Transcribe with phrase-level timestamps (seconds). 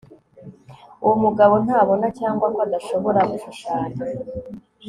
[1.03, 4.01] uwo mugabo ntabona, cyangwa ko adashobora gushushanya